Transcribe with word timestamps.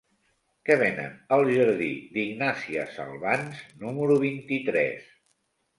Què 0.69 0.77
venen 0.81 1.13
al 1.37 1.45
jardí 1.57 1.91
d'Ignàsia 2.17 2.89
Salvans 2.97 3.65
número 3.87 4.21
vint-i-tres? 4.27 5.11